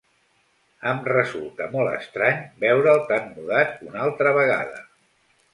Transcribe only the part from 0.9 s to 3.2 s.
Em resulta molt estrany veure'l